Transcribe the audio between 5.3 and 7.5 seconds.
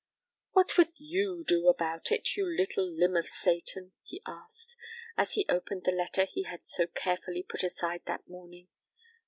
he opened the letter he had so carefully